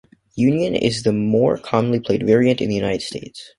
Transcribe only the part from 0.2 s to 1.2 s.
Union is the